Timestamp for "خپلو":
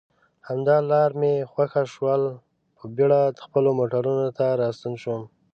3.45-3.69